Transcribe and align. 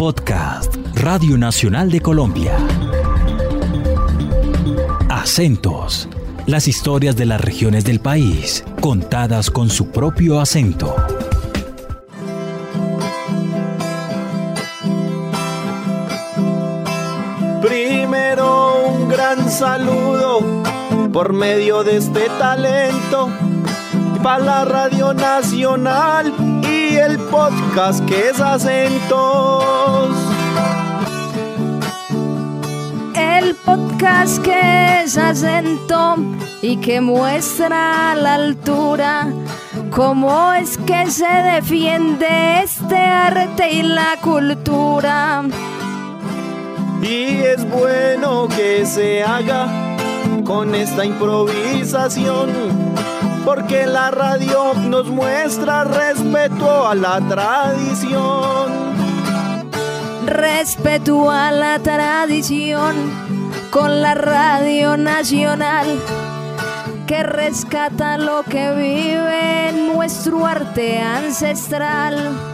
Podcast 0.00 0.76
Radio 0.94 1.36
Nacional 1.36 1.90
de 1.90 2.00
Colombia. 2.00 2.56
Acentos. 5.10 6.08
Las 6.46 6.68
historias 6.68 7.16
de 7.16 7.26
las 7.26 7.38
regiones 7.38 7.84
del 7.84 8.00
país, 8.00 8.64
contadas 8.80 9.50
con 9.50 9.68
su 9.68 9.90
propio 9.90 10.40
acento. 10.40 10.96
Primero 17.60 18.86
un 18.94 19.06
gran 19.06 19.50
saludo 19.50 20.62
por 21.12 21.34
medio 21.34 21.84
de 21.84 21.98
este 21.98 22.26
talento 22.38 23.28
para 24.22 24.44
la 24.44 24.64
Radio 24.64 25.12
Nacional 25.14 26.32
y 26.62 26.96
el 26.96 27.18
podcast 27.18 28.04
que 28.06 28.30
es 28.30 28.40
Acentos. 28.40 30.14
El 33.14 33.54
podcast 33.56 34.42
que 34.42 35.02
es 35.02 35.16
acento 35.16 36.16
y 36.62 36.76
que 36.76 37.00
muestra 37.00 38.12
a 38.12 38.14
la 38.14 38.34
altura 38.34 39.28
cómo 39.90 40.52
es 40.52 40.78
que 40.78 41.10
se 41.10 41.26
defiende 41.26 42.62
este 42.62 42.96
arte 42.96 43.72
y 43.72 43.82
la 43.82 44.16
cultura. 44.22 45.42
Y 47.02 47.38
es 47.42 47.68
bueno 47.70 48.48
que 48.48 48.84
se 48.84 49.22
haga 49.22 49.68
con 50.44 50.74
esta 50.74 51.04
improvisación, 51.04 52.50
porque 53.44 53.86
la 53.86 54.10
radio 54.10 54.74
nos 54.74 55.06
muestra 55.08 55.84
respeto 55.84 56.86
a 56.86 56.94
la 56.94 57.20
tradición. 57.28 58.90
Respeto 60.26 61.30
a 61.30 61.50
la 61.50 61.78
tradición 61.78 62.94
con 63.70 64.02
la 64.02 64.14
radio 64.14 64.96
nacional 64.96 65.86
que 67.06 67.22
rescata 67.22 68.18
lo 68.18 68.42
que 68.44 68.70
vive 68.72 69.68
en 69.68 69.88
nuestro 69.92 70.46
arte 70.46 70.98
ancestral. 70.98 72.49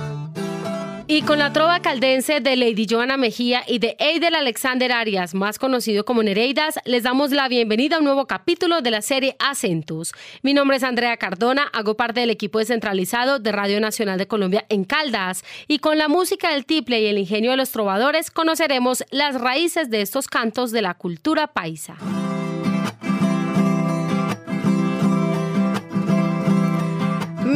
Y 1.08 1.22
con 1.22 1.38
la 1.38 1.52
trova 1.52 1.78
caldense 1.78 2.40
de 2.40 2.56
Lady 2.56 2.84
Joana 2.90 3.16
Mejía 3.16 3.62
y 3.64 3.78
de 3.78 3.94
Eidel 4.00 4.34
Alexander 4.34 4.90
Arias, 4.90 5.34
más 5.34 5.56
conocido 5.56 6.04
como 6.04 6.24
Nereidas, 6.24 6.80
les 6.84 7.04
damos 7.04 7.30
la 7.30 7.46
bienvenida 7.46 7.94
a 7.94 7.98
un 8.00 8.06
nuevo 8.06 8.26
capítulo 8.26 8.80
de 8.80 8.90
la 8.90 9.02
serie 9.02 9.36
Acentus. 9.38 10.12
Mi 10.42 10.52
nombre 10.52 10.78
es 10.78 10.82
Andrea 10.82 11.16
Cardona, 11.16 11.68
hago 11.72 11.96
parte 11.96 12.18
del 12.18 12.30
equipo 12.30 12.58
descentralizado 12.58 13.38
de 13.38 13.52
Radio 13.52 13.80
Nacional 13.80 14.18
de 14.18 14.26
Colombia 14.26 14.66
en 14.68 14.82
Caldas 14.82 15.44
y 15.68 15.78
con 15.78 15.96
la 15.96 16.08
música 16.08 16.50
del 16.50 16.66
tiple 16.66 17.00
y 17.00 17.06
el 17.06 17.18
ingenio 17.18 17.52
de 17.52 17.56
los 17.56 17.70
trovadores 17.70 18.32
conoceremos 18.32 19.04
las 19.12 19.40
raíces 19.40 19.90
de 19.90 20.02
estos 20.02 20.26
cantos 20.26 20.72
de 20.72 20.82
la 20.82 20.94
cultura 20.94 21.46
paisa. 21.46 21.96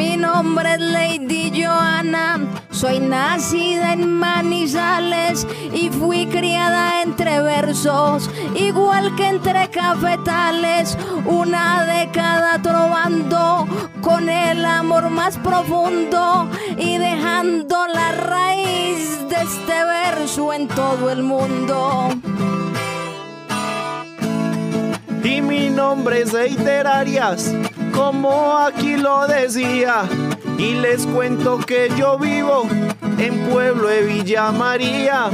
Mi 0.00 0.16
nombre 0.16 0.76
es 0.76 0.80
Lady 0.80 1.52
Joana, 1.62 2.40
soy 2.70 3.00
nacida 3.00 3.92
en 3.92 4.10
Manizales 4.10 5.46
y 5.74 5.90
fui 5.90 6.24
criada 6.24 7.02
entre 7.02 7.42
versos, 7.42 8.30
igual 8.54 9.14
que 9.14 9.28
entre 9.28 9.68
cafetales, 9.68 10.96
una 11.26 11.84
década 11.84 12.62
trovando 12.62 13.68
con 14.00 14.30
el 14.30 14.64
amor 14.64 15.10
más 15.10 15.36
profundo 15.36 16.48
y 16.78 16.96
dejando 16.96 17.86
la 17.86 18.12
raíz 18.12 19.28
de 19.28 19.36
este 19.36 19.84
verso 19.84 20.54
en 20.54 20.66
todo 20.68 21.10
el 21.10 21.22
mundo. 21.22 22.08
Y 25.22 25.42
mi 25.42 25.68
nombre 25.68 26.22
es 26.22 26.32
Eider 26.32 26.86
Arias, 26.86 27.52
como 28.00 28.56
aquí 28.56 28.96
lo 28.96 29.26
decía. 29.26 30.04
Y 30.56 30.72
les 30.74 31.06
cuento 31.06 31.58
que 31.58 31.90
yo 31.98 32.18
vivo 32.18 32.66
en 33.18 33.50
pueblo 33.50 33.88
de 33.88 34.02
Villa 34.04 34.50
María. 34.52 35.28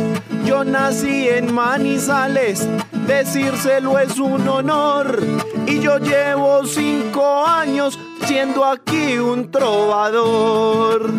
Yo 0.44 0.64
nací 0.64 1.28
en 1.28 1.54
Manizales, 1.54 2.68
decírselo 3.06 4.00
es 4.00 4.18
un 4.18 4.48
honor. 4.48 5.22
Y 5.66 5.78
yo 5.78 5.98
llevo 5.98 6.66
cinco 6.66 7.46
años 7.46 7.98
siendo 8.24 8.64
aquí 8.64 9.16
un 9.18 9.48
trovador. 9.52 11.12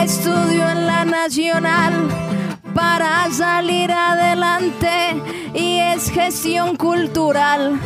Estudio 0.00 0.68
en 0.70 0.86
la 0.86 1.04
Nacional 1.04 2.08
para 2.72 3.28
salir 3.32 3.90
adelante 3.90 5.35
y 5.56 5.78
es 5.78 6.10
gestión 6.10 6.76
cultural. 6.76 7.80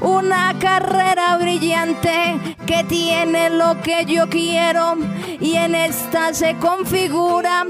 Una 0.00 0.54
carrera 0.58 1.36
brillante 1.38 2.38
que 2.66 2.84
tiene 2.84 3.50
lo 3.50 3.80
que 3.82 4.04
yo 4.04 4.28
quiero 4.28 4.96
y 5.40 5.54
en 5.56 5.74
esta 5.74 6.32
se 6.32 6.54
configura 6.56 7.64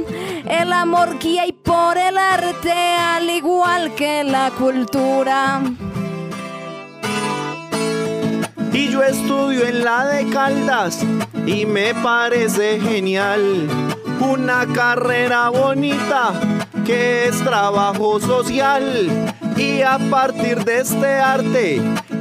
el 0.45 0.73
amor 0.73 1.19
que 1.19 1.41
hay 1.41 1.53
por 1.53 1.97
el 1.97 2.19
arte 2.19 2.73
al 2.73 3.31
igual 3.31 3.95
que 3.95 4.25
la 4.25 4.51
cultura. 4.51 5.63
Y 8.73 8.89
yo 8.91 9.03
estudio 9.03 9.65
en 9.65 9.85
la 9.85 10.05
de 10.07 10.29
Caldas 10.29 11.03
y 11.47 11.65
me 11.65 11.95
parece 11.95 12.79
genial. 12.81 13.69
Una 14.21 14.67
carrera 14.67 15.49
bonita 15.49 16.33
que 16.85 17.29
es 17.29 17.43
trabajo 17.43 18.21
social. 18.21 19.36
Y 19.57 19.81
a 19.83 19.99
partir 20.11 20.65
de 20.65 20.81
este 20.81 21.15
arte, 21.15 21.81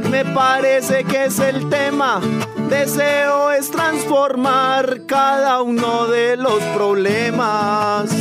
me 0.09 0.23
parece 0.23 1.03
que 1.03 1.25
es 1.25 1.40
el 1.40 1.69
tema. 1.69 2.22
Deseo 2.69 3.51
es 3.51 3.69
transformar 3.69 5.01
cada 5.06 5.62
uno 5.62 6.07
de 6.07 6.38
los 6.38 6.62
problemas. 6.73 8.14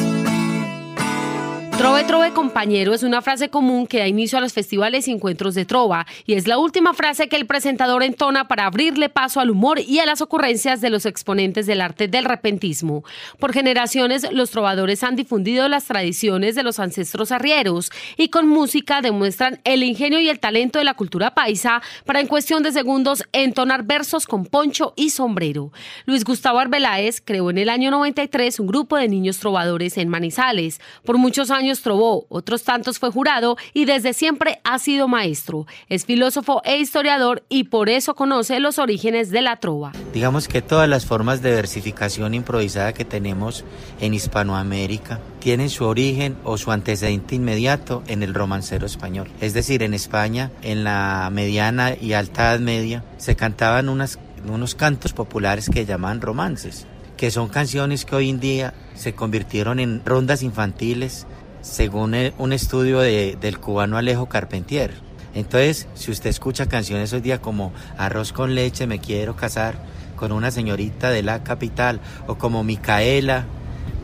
Trove 1.84 2.05
Trove 2.05 2.33
compañero 2.33 2.95
es 2.95 3.03
una 3.03 3.21
frase 3.21 3.50
común 3.50 3.87
que 3.87 3.99
da 3.99 4.09
inicio 4.09 4.39
a 4.39 4.41
los 4.41 4.55
festivales 4.55 5.06
y 5.06 5.11
encuentros 5.11 5.55
de 5.55 5.67
trova 5.67 6.06
y 6.25 6.33
es 6.33 6.49
la 6.49 6.56
última 6.56 6.95
frase 6.95 7.28
que 7.28 7.37
el 7.37 7.45
presentador 7.45 8.03
entona 8.03 8.49
para 8.49 8.65
abrirle 8.65 9.11
paso 9.11 9.39
al 9.39 9.50
humor 9.50 9.78
y 9.81 9.99
a 9.99 10.06
las 10.06 10.22
ocurrencias 10.22 10.81
de 10.81 10.89
los 10.89 11.05
exponentes 11.05 11.67
del 11.67 11.83
arte 11.83 12.09
del 12.09 12.25
repentismo. 12.25 13.05
Por 13.39 13.53
generaciones 13.53 14.27
los 14.33 14.50
trovadores 14.50 15.05
han 15.05 15.15
difundido 15.15 15.69
las 15.69 15.84
tradiciones 15.84 16.55
de 16.55 16.62
los 16.62 16.81
ancestros 16.81 17.31
arrieros 17.33 17.91
y 18.16 18.28
con 18.28 18.49
música 18.49 19.03
demuestran 19.03 19.61
el 19.65 19.83
ingenio 19.83 20.21
y 20.21 20.31
el 20.31 20.41
talento 20.41 20.78
de 20.78 20.87
la 20.87 20.95
cultura 20.95 21.34
paisa 21.34 21.83
para 22.06 22.21
en 22.21 22.28
cuestión 22.28 22.62
de 22.62 22.72
segundos 22.72 23.25
entonar 23.34 23.83
versos 23.83 24.27
con 24.27 24.47
poncho 24.47 24.95
y 24.97 25.11
sombrero. 25.11 25.71
Luis 26.06 26.25
Gustavo 26.25 26.61
Arbeláez 26.61 27.21
creó 27.22 27.51
en 27.51 27.59
el 27.59 27.69
año 27.69 27.91
93 27.91 28.59
un 28.59 28.69
grupo 28.69 28.97
de 28.97 29.09
niños 29.09 29.39
trovadores 29.39 29.99
en 29.99 30.09
Manizales. 30.09 30.81
Por 31.05 31.19
muchos 31.19 31.51
años 31.51 31.74
trovó, 31.83 32.27
otros 32.29 32.62
tantos 32.65 32.99
fue 32.99 33.11
jurado 33.11 33.57
y 33.73 33.85
desde 33.85 34.12
siempre 34.12 34.61
ha 34.65 34.79
sido 34.79 35.09
maestro. 35.09 35.67
Es 35.89 36.05
filósofo 36.05 36.62
e 36.65 36.79
historiador 36.79 37.45
y 37.49 37.65
por 37.65 37.89
eso 37.89 38.15
conoce 38.15 38.61
los 38.61 38.79
orígenes 38.79 39.31
de 39.31 39.43
la 39.43 39.57
trova. 39.57 39.93
Digamos 40.13 40.49
que 40.49 40.63
todas 40.63 40.89
las 40.89 41.07
formas 41.07 41.43
de 41.43 41.55
versificación 41.55 42.34
improvisada 42.34 42.93
que 42.93 43.05
tenemos 43.05 43.65
en 44.01 44.15
Hispanoamérica 44.15 45.21
tienen 45.41 45.71
su 45.71 45.84
origen 45.84 46.37
o 46.45 46.59
su 46.59 46.71
antecedente 46.71 47.34
inmediato 47.34 48.03
en 48.07 48.23
el 48.23 48.34
romancero 48.34 48.87
español. 48.87 49.31
Es 49.41 49.55
decir, 49.55 49.83
en 49.83 49.95
España, 49.95 50.51
en 50.63 50.84
la 50.84 51.29
mediana 51.33 51.95
y 52.01 52.13
alta 52.13 52.51
edad 52.51 52.61
media, 52.61 53.05
se 53.19 53.37
cantaban 53.37 53.89
unas, 53.89 54.19
unos 54.47 54.75
cantos 54.75 55.13
populares 55.13 55.69
que 55.69 55.84
llamaban 55.84 56.21
romances 56.21 56.87
que 57.16 57.31
son 57.31 57.48
canciones 57.48 58.04
que 58.04 58.16
hoy 58.16 58.28
en 58.28 58.41
día 58.41 58.75
se 58.95 59.15
convirtieron 59.15 59.81
en 59.81 60.04
rondas 60.04 60.43
infantiles, 60.43 61.27
según 61.65 62.15
un 62.37 62.53
estudio 62.53 63.01
del 63.01 63.59
cubano 63.59 63.97
Alejo 63.97 64.27
Carpentier. 64.27 64.93
Entonces, 65.34 65.89
si 65.95 66.11
usted 66.11 66.31
escucha 66.31 66.69
canciones 66.69 67.13
hoy 67.13 67.22
día 67.22 67.41
como 67.41 67.72
Arroz 67.97 68.33
con 68.33 68.55
leche, 68.55 68.87
me 68.87 69.01
quiero 69.01 69.34
casar 69.34 69.75
con 70.15 70.31
una 70.31 70.51
señorita 70.51 71.11
de 71.11 71.22
la 71.22 71.43
capital, 71.43 72.01
o 72.28 72.37
como 72.37 72.63
Micaela, 72.63 73.47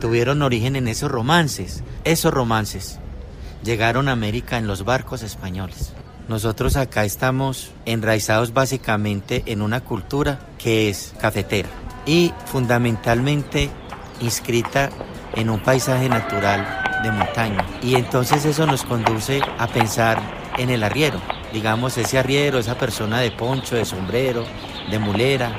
tuvieron 0.01 0.43
origen 0.43 0.75
en 0.75 0.89
esos 0.89 1.11
romances. 1.11 1.85
Esos 2.05 2.33
romances 2.33 2.99
llegaron 3.63 4.09
a 4.09 4.13
América 4.13 4.56
en 4.56 4.67
los 4.67 4.85
barcos 4.85 5.23
españoles. 5.23 5.93
Nosotros 6.29 6.77
acá 6.77 7.05
estamos 7.05 7.73
enraizados 7.85 8.55
básicamente 8.55 9.43
en 9.47 9.63
una 9.63 9.83
cultura 9.83 10.41
que 10.59 10.89
es 10.89 11.13
cafetera 11.21 11.69
y 12.06 12.33
fundamentalmente 12.47 13.69
inscrita 14.21 14.91
en 15.35 15.51
un 15.51 15.61
paisaje 15.61 16.09
natural 16.09 16.80
de 17.02 17.12
montaña. 17.12 17.64
Y 17.82 17.94
entonces 17.94 18.44
eso 18.44 18.67
nos 18.67 18.85
conduce 18.85 19.41
a 19.58 19.67
pensar 19.67 20.19
en 20.58 20.70
el 20.70 20.82
arriero. 20.82 21.20
Digamos, 21.52 21.97
ese 21.99 22.19
arriero, 22.19 22.58
esa 22.58 22.76
persona 22.76 23.20
de 23.20 23.31
poncho, 23.31 23.76
de 23.76 23.85
sombrero, 23.85 24.44
de 24.91 24.99
mulera, 24.99 25.50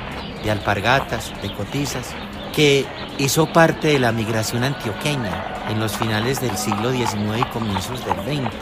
de 0.42 0.50
alpargatas, 0.50 1.32
de 1.42 1.52
cotizas, 1.54 2.14
que 2.54 2.86
hizo 3.18 3.52
parte 3.52 3.88
de 3.88 3.98
la 3.98 4.12
migración 4.12 4.64
antioqueña 4.64 5.64
en 5.68 5.80
los 5.80 5.96
finales 5.96 6.40
del 6.40 6.56
siglo 6.56 6.92
XIX 6.92 7.40
y 7.40 7.44
comienzos 7.44 8.04
del 8.04 8.16
XX. 8.16 8.52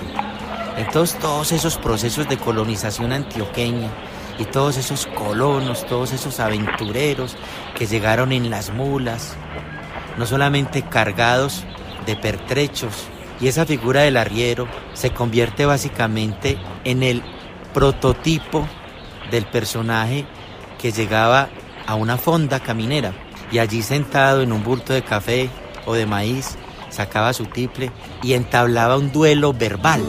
Entonces 0.77 1.19
todos 1.19 1.53
esos 1.53 1.77
procesos 1.77 2.29
de 2.29 2.39
colonización 2.39 3.13
antioqueña 3.13 3.91
y 4.39 4.45
todos 4.45 4.77
esos 4.77 5.07
colonos, 5.07 5.87
todos 5.87 6.13
esos 6.13 6.41
aventureros 6.41 7.37
que 7.77 7.87
llegaron 7.87 8.33
en 8.33 8.49
las 8.49 8.71
mulas, 8.71 9.37
no 10.17 10.27
solamente 10.27 10.83
cargados 10.83 11.65
de 12.07 12.17
pertrechos, 12.17 13.09
y 13.41 13.49
esa 13.49 13.67
figura 13.67 14.03
del 14.03 14.17
arriero 14.17 14.69
se 14.95 15.11
convierte 15.11 15.65
básicamente 15.65 16.59
en 16.85 17.03
el 17.03 17.23
prototipo 17.73 18.67
del 19.31 19.47
personaje 19.47 20.27
que 20.79 20.93
llegaba 20.93 21.49
a 21.87 21.95
una 21.95 22.17
fonda 22.17 22.61
caminera 22.61 23.13
y 23.51 23.59
allí 23.59 23.83
sentado 23.83 24.43
en 24.43 24.53
un 24.53 24.63
bulto 24.63 24.93
de 24.93 25.03
café 25.03 25.51
o 25.87 25.95
de 25.95 26.07
maíz 26.07 26.57
sacaba 26.91 27.33
su 27.33 27.47
tiple 27.47 27.91
y 28.23 28.35
entablaba 28.35 28.99
un 28.99 29.13
duelo 29.13 29.53
verbal. 29.53 30.03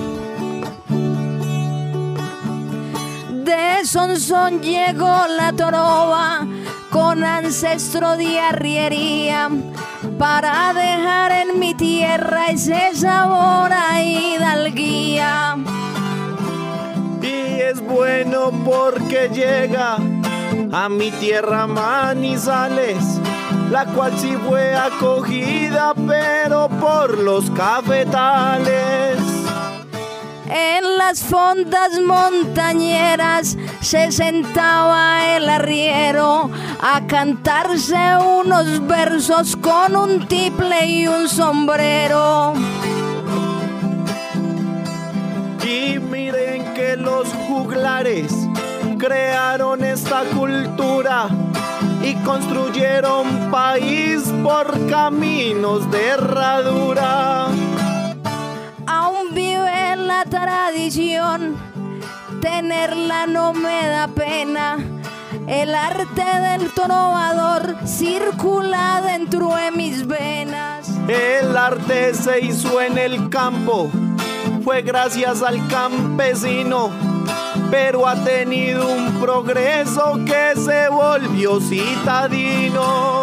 De 3.45 3.85
son 3.85 4.61
llegó 4.61 5.25
la 5.27 5.53
trova 5.55 6.45
con 6.89 7.23
ancestro 7.23 8.17
de 8.17 8.39
arriería 8.39 9.49
para 10.17 10.73
dejar 10.73 11.31
en 11.31 11.59
mi 11.59 11.73
tierra 11.73 12.47
ese 12.47 12.95
sabor 12.95 13.71
a 13.71 14.01
hidalguía. 14.01 15.57
Y 17.21 17.61
es 17.61 17.79
bueno 17.81 18.51
porque 18.65 19.29
llega 19.33 19.97
a 20.71 20.89
mi 20.89 21.11
tierra 21.11 21.67
Manizales, 21.67 23.19
la 23.69 23.85
cual 23.85 24.17
sí 24.17 24.35
fue 24.47 24.75
acogida, 24.75 25.93
pero 26.07 26.69
por 26.69 27.17
los 27.17 27.49
cafetales. 27.51 29.17
En 30.49 30.97
las 30.97 31.23
fondas 31.23 31.91
montañeras 32.05 33.57
se 33.81 34.11
sentaba 34.11 35.35
el 35.35 35.49
arriero 35.49 36.49
a 36.81 37.05
cantarse 37.07 37.97
unos 38.17 38.87
versos 38.87 39.55
con 39.55 39.95
un 39.95 40.27
tiple 40.27 40.85
y 40.85 41.07
un 41.07 41.27
sombrero. 41.27 42.53
Y 45.63 45.99
miren 45.99 46.73
que 46.73 46.95
los 46.95 47.27
juglares 47.47 48.31
crearon 48.97 49.83
esta 49.83 50.23
cultura 50.25 51.27
y 52.03 52.13
construyeron 52.23 53.51
país 53.51 54.23
por 54.43 54.87
caminos 54.87 55.89
de 55.89 56.07
herradura. 56.09 57.47
Aún 58.85 59.33
vive 59.33 59.95
la 59.95 60.23
tradición, 60.25 61.55
tenerla 62.41 63.27
no 63.27 63.53
me 63.53 63.87
da 63.87 64.07
pena. 64.07 64.77
El 65.47 65.73
arte 65.73 66.23
del 66.23 66.71
trovador 66.71 67.77
circula 67.85 69.01
dentro 69.05 69.55
de 69.55 69.71
mis 69.71 70.05
venas. 70.05 70.89
El 71.07 71.55
arte 71.55 72.13
se 72.13 72.41
hizo 72.41 72.81
en 72.81 72.97
el 72.97 73.29
campo, 73.29 73.89
fue 74.63 74.81
gracias 74.81 75.41
al 75.41 75.65
campesino 75.67 76.91
pero 77.71 78.05
ha 78.05 78.15
tenido 78.15 78.85
un 78.85 79.19
progreso 79.21 80.19
que 80.25 80.59
se 80.59 80.89
volvió 80.89 81.59
citadino. 81.61 83.20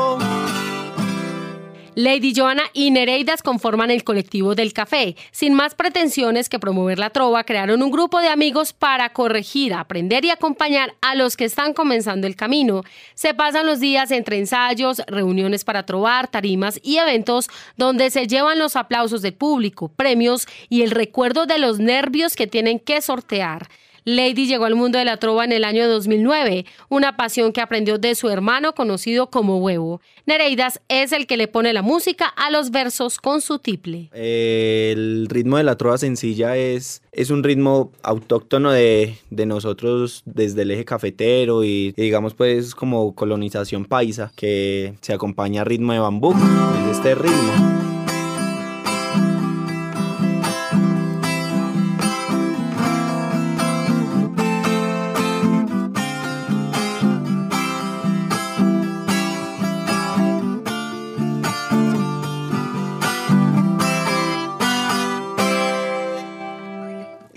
Lady 1.99 2.33
Joana 2.33 2.63
y 2.75 2.93
Nereidas 2.93 3.43
conforman 3.43 3.91
el 3.91 4.05
colectivo 4.05 4.55
del 4.55 4.73
café. 4.73 5.17
Sin 5.33 5.55
más 5.55 5.75
pretensiones 5.75 6.49
que 6.49 6.61
promover 6.61 6.97
la 6.97 7.11
trova, 7.11 7.43
crearon 7.43 7.83
un 7.83 7.91
grupo 7.91 8.21
de 8.21 8.29
amigos 8.29 8.73
para 8.73 9.13
corregir, 9.13 9.75
aprender 9.75 10.25
y 10.25 10.31
acompañar 10.31 10.95
a 11.01 11.17
los 11.17 11.37
que 11.37 11.45
están 11.45 11.75
comenzando 11.75 12.29
el 12.29 12.37
camino. 12.37 12.85
Se 13.15 13.35
pasan 13.35 13.67
los 13.67 13.81
días 13.81 14.13
entre 14.13 14.39
ensayos, 14.39 15.03
reuniones 15.09 15.65
para 15.65 15.87
trovar, 15.87 16.29
tarimas 16.29 16.79
y 16.85 16.99
eventos 16.99 17.49
donde 17.77 18.11
se 18.11 18.29
llevan 18.29 18.61
los 18.61 18.77
aplausos 18.77 19.21
del 19.21 19.35
público, 19.35 19.89
premios 19.89 20.47
y 20.69 20.83
el 20.83 20.93
recuerdo 20.93 21.47
de 21.47 21.59
los 21.59 21.81
nervios 21.81 22.37
que 22.37 22.47
tienen 22.47 22.79
que 22.79 23.01
sortear. 23.03 23.67
Lady 24.05 24.47
llegó 24.47 24.65
al 24.65 24.75
mundo 24.75 24.99
de 24.99 25.05
la 25.05 25.17
trova 25.17 25.45
en 25.45 25.53
el 25.53 25.65
año 25.65 25.89
2009, 25.89 26.67
una 26.89 27.17
pasión 27.17 27.53
que 27.53 27.61
aprendió 27.61 27.99
de 27.99 28.15
su 28.15 28.29
hermano 28.29 28.75
conocido 28.75 29.31
como 29.31 29.59
Huevo. 29.59 30.01
Nereidas 30.27 30.81
es 30.89 31.13
el 31.13 31.27
que 31.27 31.37
le 31.37 31.49
pone 31.49 31.73
la 31.73 31.83
música 31.83 32.27
a 32.27 32.51
los 32.51 32.71
versos 32.71 33.19
con 33.19 33.41
su 33.41 33.59
tiple. 33.59 34.11
El 34.13 35.27
ritmo 35.29 35.57
de 35.57 35.65
la 35.65 35.77
trova 35.77 35.99
sencilla 35.99 36.57
es, 36.57 37.03
es 37.13 37.31
un 37.31 37.43
ritmo 37.43 37.93
autóctono 38.03 38.71
de, 38.71 39.19
de 39.31 39.47
nosotros 39.47 40.23
desde 40.27 40.63
el 40.63 40.71
eje 40.71 40.85
cafetero 40.85 41.65
y, 41.65 41.95
y, 41.97 42.03
digamos 42.03 42.35
pues 42.35 42.75
como 42.75 43.15
colonización 43.15 43.85
paisa 43.85 44.33
que 44.37 44.95
se 45.01 45.13
acompaña 45.13 45.63
a 45.63 45.65
ritmo 45.65 45.93
de 45.93 45.99
bambú, 45.99 46.33
es 46.33 46.97
este 46.97 47.15
ritmo. 47.15 47.88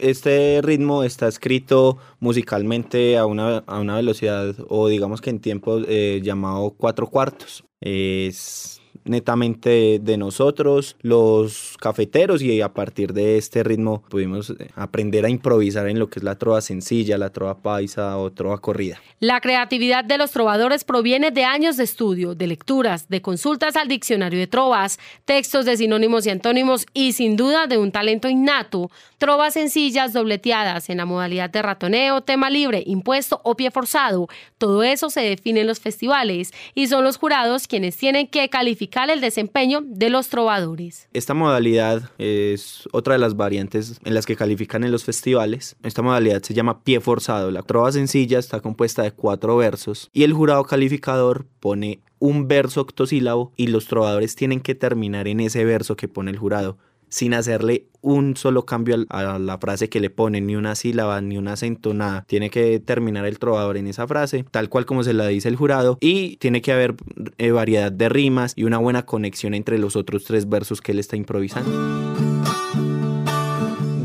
Este 0.02 0.62
ritmo 0.62 1.04
está 1.04 1.28
escrito 1.28 1.98
musicalmente 2.20 3.18
a 3.18 3.26
una, 3.26 3.60
a 3.60 3.80
una 3.80 3.96
velocidad 3.96 4.56
o 4.68 4.88
digamos 4.88 5.22
que 5.22 5.30
en 5.30 5.40
tiempo 5.40 5.80
eh, 5.88 6.20
llamado 6.24 6.72
cuatro 6.72 7.08
cuartos. 7.08 7.64
Es 7.80 8.81
netamente 9.04 10.00
de 10.00 10.18
nosotros, 10.18 10.96
los 11.02 11.76
cafeteros, 11.80 12.42
y 12.42 12.62
a 12.62 12.74
partir 12.74 13.14
de 13.14 13.38
este 13.38 13.64
ritmo 13.64 14.04
pudimos 14.10 14.52
eh, 14.52 14.70
aprender 14.76 15.26
a 15.26 15.30
improvisar 15.30 15.88
en 15.88 16.00
lo 16.00 16.10
que 16.10 16.20
es 16.20 16.24
la 16.24 16.38
trova 16.38 16.62
sencilla, 16.62 17.18
la 17.18 17.32
trova 17.32 17.58
paisa 17.62 18.18
o 18.18 18.32
trova 18.32 18.60
corrida. 18.60 19.00
La 19.20 19.42
creatividad 19.42 20.04
de 20.04 20.18
los 20.18 20.32
trovadores 20.32 20.84
proviene 20.84 21.32
de 21.32 21.44
años 21.44 21.78
de 21.78 21.84
estudio, 21.84 22.36
de 22.36 22.48
lecturas, 22.48 23.10
de 23.10 23.22
consultas 23.22 23.76
al 23.76 23.88
diccionario 23.88 24.40
de 24.40 24.48
trovas, 24.48 25.00
textos 25.26 25.66
de 25.66 25.78
sinónimos 25.78 26.26
y 26.26 26.30
antónimos 26.30 26.86
y 26.94 27.14
sin 27.14 27.36
duda 27.36 27.68
de 27.68 27.78
un 27.78 27.92
talento 27.92 28.30
innato, 28.30 28.92
trovas 29.18 29.54
sencillas 29.54 30.14
dobleteadas 30.14 30.90
en 30.90 30.98
la 30.98 31.06
modalidad 31.06 31.50
de 31.50 31.62
ratoneo, 31.62 32.22
tema 32.22 32.50
libre, 32.50 32.84
impuesto 32.86 33.42
o 33.44 33.56
pie 33.56 33.72
forzado. 33.72 34.28
Todo 34.58 34.84
eso 34.84 35.10
se 35.10 35.22
define 35.22 35.62
en 35.62 35.68
los 35.68 35.80
festivales 35.80 36.52
y 36.76 36.88
son 36.88 37.04
los 37.04 37.18
jurados 37.18 37.68
quienes 37.68 37.98
tienen 37.98 38.28
que 38.28 38.50
calificar 38.50 38.91
el 39.10 39.22
desempeño 39.22 39.82
de 39.86 40.10
los 40.10 40.28
trovadores. 40.30 41.08
Esta 41.14 41.34
modalidad 41.34 42.12
es 42.18 42.88
otra 42.92 43.14
de 43.14 43.20
las 43.20 43.36
variantes 43.36 44.00
en 44.04 44.14
las 44.14 44.26
que 44.26 44.36
califican 44.36 44.84
en 44.84 44.92
los 44.92 45.04
festivales. 45.04 45.76
Esta 45.84 46.02
modalidad 46.02 46.44
se 46.44 46.54
llama 46.54 46.84
pie 46.84 47.00
forzado. 47.00 47.52
La 47.52 47.64
trova 47.64 47.92
sencilla 47.92 48.38
está 48.38 48.60
compuesta 48.60 49.04
de 49.04 49.12
cuatro 49.12 49.58
versos 49.58 50.10
y 50.14 50.24
el 50.24 50.34
jurado 50.34 50.64
calificador 50.66 51.46
pone 51.60 52.02
un 52.20 52.48
verso 52.48 52.82
octosílabo 52.82 53.52
y 53.56 53.68
los 53.68 53.88
trovadores 53.88 54.36
tienen 54.36 54.60
que 54.60 54.76
terminar 54.76 55.28
en 55.28 55.40
ese 55.40 55.66
verso 55.66 55.96
que 55.96 56.08
pone 56.08 56.30
el 56.30 56.38
jurado 56.38 56.78
sin 57.12 57.34
hacerle 57.34 57.88
un 58.02 58.36
solo 58.36 58.66
cambio 58.66 58.96
a 59.10 59.38
la 59.38 59.58
frase 59.60 59.90
que 59.90 60.00
le 60.00 60.10
pone, 60.10 60.42
ni 60.42 60.56
una 60.56 60.76
sílaba, 60.76 61.22
ni 61.22 61.38
un 61.38 61.50
acento, 61.50 61.94
nada. 61.94 62.24
Tiene 62.26 62.50
que 62.50 62.80
terminar 62.80 63.26
el 63.26 63.38
trovador 63.38 63.78
en 63.78 63.88
esa 63.88 64.08
frase, 64.08 64.46
tal 64.50 64.70
cual 64.70 64.86
como 64.86 65.04
se 65.04 65.14
la 65.14 65.28
dice 65.28 65.50
el 65.50 65.58
jurado, 65.58 65.98
y 66.00 66.38
tiene 66.38 66.62
que 66.62 66.72
haber 66.72 66.96
eh, 67.38 67.52
variedad 67.52 67.92
de 67.92 68.10
rimas 68.10 68.54
y 68.56 68.64
una 68.64 68.78
buena 68.78 69.06
conexión 69.06 69.54
entre 69.54 69.78
los 69.78 69.96
otros 69.96 70.24
tres 70.24 70.50
versos 70.50 70.82
que 70.82 70.94
él 70.94 71.00
está 71.00 71.18
improvisando. 71.18 71.70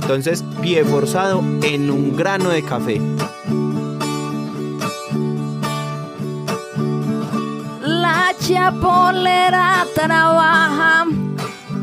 Entonces, 0.03 0.45
pie 0.61 0.85
forzado 0.85 1.43
en 1.63 1.91
un 1.91 2.17
grano 2.17 2.51
de 2.51 2.63
café. 2.63 3.01
La 7.83 8.35
chapolera 8.41 9.87
trabaja 9.95 11.07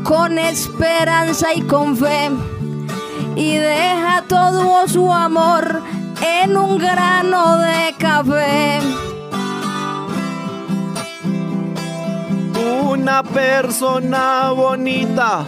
con 0.04 0.38
esperanza 0.38 1.54
y 1.54 1.62
con 1.62 1.96
fe 1.96 2.30
y 3.34 3.56
deja 3.56 4.22
todo 4.28 4.86
su 4.86 5.12
amor 5.12 5.82
en 6.22 6.56
un 6.56 6.78
grano 6.78 7.58
de 7.58 7.94
café. 7.98 8.80
Una 12.86 13.22
persona 13.22 14.50
bonita, 14.50 15.44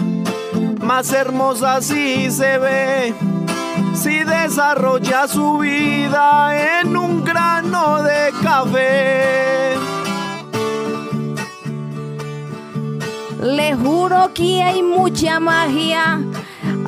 más 0.80 1.12
hermosa 1.12 1.80
si 1.80 2.30
se 2.30 2.58
ve, 2.58 3.14
si 3.94 4.24
desarrolla 4.24 5.28
su 5.28 5.58
vida 5.58 6.80
en 6.80 6.96
un 6.96 7.24
grano 7.24 8.02
de 8.02 8.32
café. 8.42 9.95
Le 13.46 13.76
juro 13.76 14.34
que 14.34 14.60
hay 14.60 14.82
mucha 14.82 15.38
magia, 15.38 16.20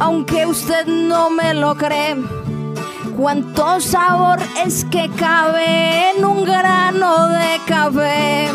aunque 0.01 0.45
usted 0.45 0.87
no 0.87 1.31
me 1.31 1.55
lo 1.55 1.77
cree. 1.77 2.17
Cuánto 3.17 3.81
sabor 3.81 4.41
es 4.67 4.85
que 4.87 5.09
cabe 5.11 6.11
en 6.11 6.25
un 6.25 6.45
grano 6.45 7.29
de 7.29 7.61
café. 7.65 8.49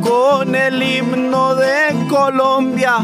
Con 0.00 0.56
el 0.56 0.82
himno 0.82 1.54
de 1.54 2.06
Colombia 2.10 2.96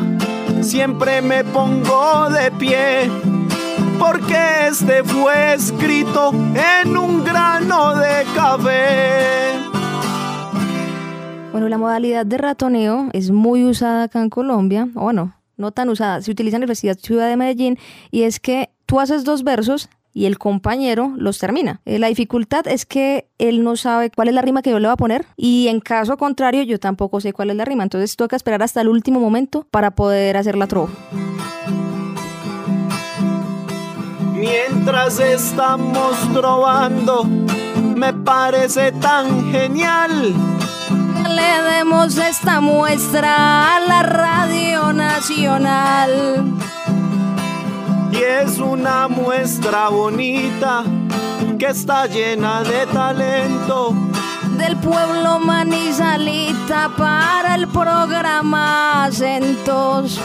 siempre 0.61 1.23
me 1.23 1.45
pongo 1.45 2.31
de 2.31 2.51
pie 2.51 3.09
porque 3.97 4.67
este 4.67 5.05
fue 5.05 5.55
escrito 5.55 6.33
en 6.83 6.97
un 6.97 7.25
grano 7.25 7.95
de 7.95 8.25
café. 8.35 9.68
Bueno, 11.59 11.71
la 11.71 11.79
modalidad 11.79 12.25
de 12.25 12.39
ratoneo 12.39 13.09
es 13.13 13.33
muy 13.33 13.65
usada 13.65 14.05
acá 14.05 14.23
en 14.23 14.31
Colombia, 14.31 14.89
o 14.95 15.01
bueno, 15.01 15.35
no 15.57 15.73
tan 15.73 15.89
usada, 15.89 16.23
se 16.23 16.31
utiliza 16.31 16.55
en 16.55 16.61
la 16.61 16.67
Universidad 16.67 16.97
Ciudad 16.97 17.29
de 17.29 17.37
Medellín 17.37 17.81
y 18.13 18.23
es 18.23 18.39
que 18.39 18.71
tú 18.87 19.01
haces 19.01 19.25
dos 19.25 19.43
versos 19.43 19.89
y 20.15 20.27
el 20.27 20.39
compañero 20.39 21.13
los 21.17 21.41
termina. 21.41 21.81
Eh, 21.85 21.99
la 21.99 22.07
dificultad 22.07 22.69
es 22.69 22.87
que 22.87 23.27
él 23.39 23.65
no 23.65 23.75
sabe 23.75 24.13
cuál 24.13 24.29
es 24.29 24.35
la 24.35 24.43
rima 24.43 24.63
que 24.63 24.71
yo 24.71 24.79
le 24.79 24.87
voy 24.87 24.93
a 24.93 24.97
poner 24.97 25.27
y 25.37 25.67
en 25.67 25.81
caso 25.81 26.17
contrario 26.17 26.63
yo 26.63 26.79
tampoco 26.79 27.21
sé 27.21 27.33
cuál 27.33 27.51
es 27.51 27.57
la 27.57 27.65
rima. 27.65 27.83
Entonces 27.83 28.15
toca 28.15 28.37
esperar 28.37 28.63
hasta 28.63 28.81
el 28.81 28.89
último 28.89 29.19
momento 29.19 29.67
para 29.69 29.97
poder 29.97 30.37
hacer 30.37 30.57
la 30.57 30.69
trova. 30.69 30.91
Mientras 34.33 35.19
estamos 35.19 36.17
trovando, 36.33 37.25
me 37.97 38.15
parece 38.15 38.93
tan 38.93 39.51
genial. 39.51 40.58
Le 41.29 41.63
demos 41.63 42.17
esta 42.17 42.61
muestra 42.61 43.77
a 43.77 43.81
la 43.81 44.03
Radio 44.03 44.93
Nacional. 44.93 46.45
Y 48.11 48.17
es 48.17 48.59
una 48.59 49.09
muestra 49.09 49.89
bonita 49.91 50.85
que 51.59 51.67
está 51.67 52.07
llena 52.07 52.63
de 52.63 52.87
talento. 52.87 53.95
Del 54.57 54.77
pueblo 54.77 55.39
manizalita 55.39 56.91
para 56.97 57.55
el 57.57 57.69
programa 57.69 59.05
Acentos. 59.05 60.21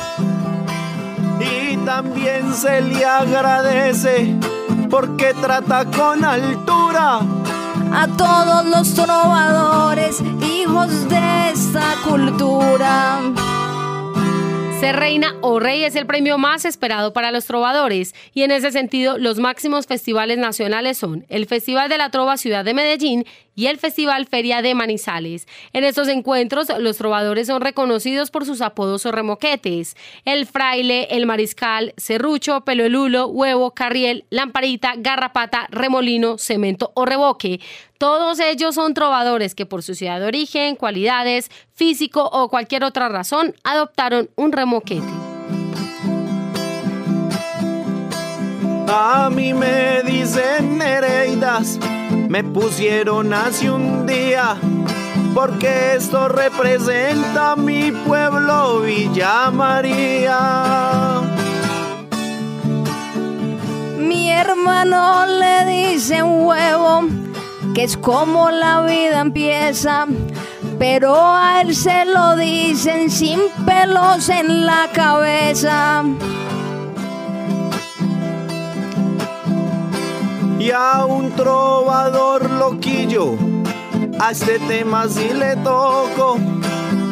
Y 1.39 1.77
también 1.77 2.53
se 2.53 2.81
le 2.81 3.05
agradece 3.05 4.37
porque 4.89 5.33
trata 5.41 5.85
con 5.85 6.23
altura 6.23 7.19
a 7.93 8.07
todos 8.07 8.65
los 8.65 8.93
trovadores, 8.93 10.21
hijos 10.63 11.09
de 11.09 11.49
esta 11.51 11.95
cultura. 12.07 13.19
Ser 14.79 14.95
reina 14.95 15.35
o 15.41 15.59
rey 15.59 15.83
es 15.83 15.95
el 15.95 16.05
premio 16.05 16.37
más 16.37 16.65
esperado 16.65 17.11
para 17.13 17.31
los 17.31 17.45
trovadores 17.45 18.13
y 18.33 18.43
en 18.43 18.51
ese 18.51 18.71
sentido 18.71 19.17
los 19.17 19.39
máximos 19.39 19.87
festivales 19.87 20.37
nacionales 20.37 20.97
son 20.97 21.25
el 21.29 21.47
Festival 21.47 21.89
de 21.89 21.97
la 21.97 22.11
Trova 22.11 22.37
Ciudad 22.37 22.63
de 22.63 22.73
Medellín 22.73 23.25
y 23.55 23.67
el 23.67 23.77
Festival 23.77 24.25
Feria 24.25 24.61
de 24.61 24.75
Manizales. 24.75 25.47
En 25.73 25.83
estos 25.83 26.07
encuentros, 26.07 26.67
los 26.79 26.97
trovadores 26.97 27.47
son 27.47 27.61
reconocidos 27.61 28.31
por 28.31 28.45
sus 28.45 28.61
apodos 28.61 29.05
o 29.05 29.11
remoquetes: 29.11 29.95
el 30.25 30.45
fraile, 30.45 31.07
el 31.11 31.25
mariscal, 31.25 31.93
serrucho, 31.97 32.61
peluelulo, 32.61 33.27
huevo, 33.27 33.71
carriel, 33.71 34.25
lamparita, 34.29 34.93
garrapata, 34.97 35.67
remolino, 35.69 36.37
cemento 36.37 36.91
o 36.95 37.05
reboque. 37.05 37.59
Todos 37.97 38.39
ellos 38.39 38.75
son 38.75 38.93
trovadores 38.93 39.55
que 39.55 39.65
por 39.65 39.81
su 39.81 39.95
ciudad 39.95 40.19
de 40.19 40.25
origen, 40.25 40.75
cualidades, 40.75 41.49
físico 41.73 42.29
o 42.31 42.49
cualquier 42.49 42.83
otra 42.83 43.07
razón 43.07 43.55
adoptaron 43.63 44.29
un 44.35 44.51
remoquete. 44.51 45.03
A 48.87 49.29
mí 49.33 49.53
me 49.53 50.03
dicen 50.03 50.77
Nereidas 50.77 51.79
me 52.33 52.43
pusieron 52.43 53.31
hace 53.31 53.69
un 53.69 54.07
día, 54.07 54.55
porque 55.35 55.93
esto 55.97 56.27
representa 56.29 57.55
mi 57.55 57.91
pueblo 57.91 58.79
Villa 58.79 59.51
María. 59.51 61.21
Mi 63.99 64.31
hermano 64.31 65.27
le 65.27 65.91
dice 65.91 66.23
un 66.23 66.47
huevo, 66.47 67.01
que 67.75 67.83
es 67.83 67.95
como 67.97 68.49
la 68.49 68.81
vida 68.81 69.19
empieza, 69.19 70.07
pero 70.79 71.15
a 71.15 71.61
él 71.61 71.75
se 71.75 72.03
lo 72.05 72.35
dicen 72.35 73.11
sin 73.11 73.41
pelos 73.63 74.27
en 74.29 74.65
la 74.65 74.89
cabeza. 74.91 76.03
Y 80.63 80.71
a 80.71 81.05
un 81.05 81.31
trovador 81.31 82.49
loquillo. 82.49 83.35
A 84.17 84.31
este 84.31 84.59
tema 84.59 85.09
si 85.09 85.27
le 85.33 85.57
toco. 85.57 86.37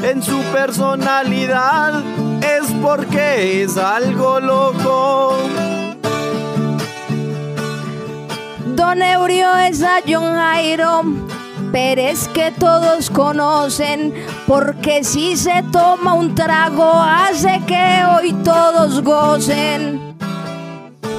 En 0.04 0.24
su 0.24 0.42
personalidad 0.54 2.02
es 2.42 2.72
porque 2.82 3.64
es 3.64 3.76
algo 3.76 4.40
loco. 4.40 5.36
Don 8.68 9.02
Eurio 9.02 9.58
es 9.58 9.84
a 9.84 10.00
John 10.08 10.34
Jairo, 10.34 11.02
pero 11.74 12.02
es 12.02 12.30
que 12.30 12.52
todos 12.52 13.10
conocen, 13.10 14.14
porque 14.48 15.04
si 15.04 15.36
se 15.36 15.62
toma 15.74 16.14
un 16.14 16.34
trago 16.36 16.90
hace 16.94 17.62
que 17.68 18.04
hoy 18.10 18.32
todos 18.44 19.02
gocen. 19.04 20.11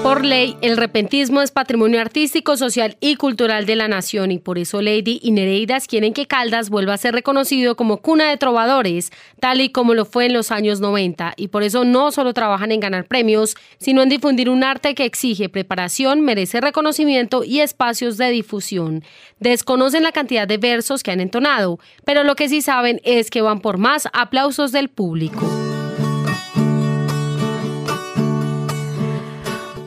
Por 0.02 0.24
ley, 0.24 0.56
el 0.62 0.76
repentismo 0.76 1.42
es 1.42 1.52
patrimonio 1.52 2.00
artístico, 2.00 2.56
social 2.56 2.96
y 2.98 3.14
cultural 3.14 3.66
de 3.66 3.76
la 3.76 3.86
nación 3.86 4.32
y 4.32 4.40
por 4.40 4.58
eso 4.58 4.82
Lady 4.82 5.20
y 5.22 5.30
Nereidas 5.30 5.86
quieren 5.86 6.12
que 6.12 6.26
Caldas 6.26 6.70
vuelva 6.70 6.94
a 6.94 6.98
ser 6.98 7.14
reconocido 7.14 7.76
como 7.76 7.98
cuna 7.98 8.28
de 8.28 8.36
trovadores, 8.36 9.12
tal 9.38 9.60
y 9.60 9.70
como 9.70 9.94
lo 9.94 10.04
fue 10.04 10.26
en 10.26 10.32
los 10.32 10.50
años 10.50 10.80
90 10.80 11.34
y 11.36 11.48
por 11.48 11.62
eso 11.62 11.84
no 11.84 12.10
solo 12.10 12.34
trabajan 12.34 12.72
en 12.72 12.80
ganar 12.80 13.04
premios, 13.06 13.54
sino 13.78 14.02
en 14.02 14.08
difundir 14.08 14.50
un 14.50 14.64
arte 14.64 14.96
que 14.96 15.04
exige 15.04 15.48
preparación, 15.48 16.20
merece 16.20 16.60
reconocimiento 16.60 17.44
y 17.44 17.60
espacios 17.60 18.16
de 18.16 18.30
difusión. 18.30 19.04
Desconocen 19.38 20.02
la 20.02 20.10
cantidad 20.10 20.48
de 20.48 20.58
versos 20.58 21.04
que 21.04 21.12
han 21.12 21.20
entonado, 21.20 21.78
pero 22.04 22.24
lo 22.24 22.34
que 22.34 22.48
sí 22.48 22.60
saben 22.60 23.00
es 23.04 23.30
que 23.30 23.40
van 23.40 23.60
por 23.60 23.78
más 23.78 24.08
aplausos 24.12 24.72
del 24.72 24.88
público. 24.88 25.48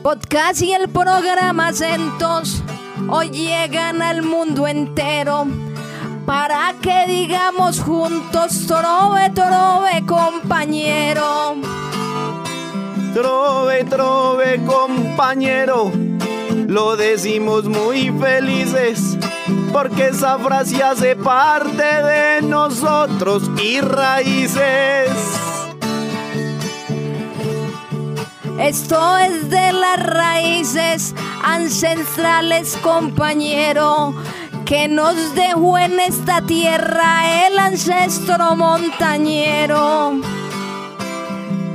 Podcast 0.06 0.62
y 0.62 0.72
el 0.72 0.88
programa 0.88 1.72
Centos 1.72 2.62
hoy 3.08 3.28
llegan 3.30 4.00
al 4.02 4.22
mundo 4.22 4.68
entero 4.68 5.48
para 6.24 6.76
que 6.80 7.06
digamos 7.08 7.80
juntos 7.80 8.68
trove, 8.68 9.30
trove, 9.34 10.06
compañero. 10.06 11.56
Trove, 13.14 13.82
trove, 13.82 14.64
compañero. 14.64 15.90
Lo 16.68 16.94
decimos 16.94 17.64
muy 17.64 18.12
felices 18.12 19.18
porque 19.72 20.10
esa 20.10 20.38
frase 20.38 20.84
hace 20.84 21.16
parte 21.16 21.82
de 21.82 22.42
nosotros 22.42 23.50
y 23.60 23.80
raíces. 23.80 25.55
Esto 28.58 29.18
es 29.18 29.50
de 29.50 29.72
las 29.72 30.02
raíces 30.02 31.14
ancestrales, 31.42 32.78
compañero, 32.82 34.14
que 34.64 34.88
nos 34.88 35.34
dejó 35.34 35.76
en 35.78 36.00
esta 36.00 36.40
tierra 36.40 37.46
el 37.46 37.58
ancestro 37.58 38.56
montañero. 38.56 40.20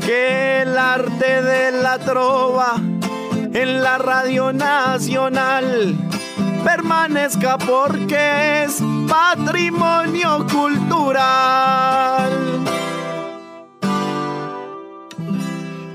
Que 0.03 0.63
el 0.63 0.75
arte 0.77 1.41
de 1.43 1.71
la 1.71 1.99
trova 1.99 2.75
en 2.77 3.83
la 3.83 3.99
radio 3.99 4.51
nacional 4.51 5.95
permanezca 6.63 7.57
porque 7.59 8.63
es 8.63 8.81
patrimonio 9.07 10.45
cultural. 10.51 12.31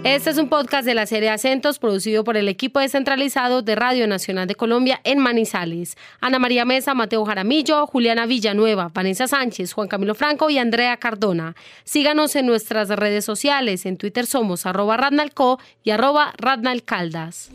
Este 0.06 0.30
es 0.30 0.38
un 0.38 0.48
podcast 0.48 0.86
de 0.86 0.94
la 0.94 1.04
serie 1.04 1.30
Acentos 1.30 1.80
producido 1.80 2.22
por 2.22 2.36
el 2.36 2.48
equipo 2.48 2.78
descentralizado 2.78 3.62
de 3.62 3.74
Radio 3.74 4.06
Nacional 4.06 4.46
de 4.46 4.54
Colombia 4.54 5.00
en 5.02 5.18
Manizales. 5.18 5.96
Ana 6.20 6.38
María 6.38 6.64
Mesa, 6.64 6.94
Mateo 6.94 7.24
Jaramillo, 7.24 7.88
Juliana 7.88 8.24
Villanueva, 8.24 8.92
Vanessa 8.94 9.26
Sánchez, 9.26 9.72
Juan 9.72 9.88
Camilo 9.88 10.14
Franco 10.14 10.48
y 10.48 10.58
Andrea 10.58 10.96
Cardona. 10.98 11.56
Síganos 11.82 12.36
en 12.36 12.46
nuestras 12.46 12.88
redes 12.88 13.24
sociales. 13.24 13.84
En 13.84 13.96
Twitter 13.96 14.26
somos 14.26 14.64
arroba 14.64 14.96
radnalco 14.96 15.58
y 15.82 15.90
arroba 15.90 16.32
radnalcaldas. 16.38 17.50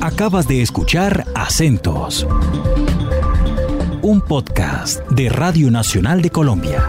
Acabas 0.00 0.48
de 0.48 0.62
escuchar 0.62 1.24
Acentos 1.34 2.26
un 4.08 4.22
podcast 4.22 5.06
de 5.10 5.28
Radio 5.28 5.70
Nacional 5.70 6.22
de 6.22 6.30
Colombia. 6.30 6.86